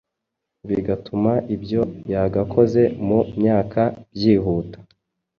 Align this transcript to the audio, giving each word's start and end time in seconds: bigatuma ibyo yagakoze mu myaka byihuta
bigatuma 0.69 1.31
ibyo 1.55 1.81
yagakoze 2.13 2.81
mu 3.07 3.19
myaka 3.39 3.81
byihuta 4.15 4.77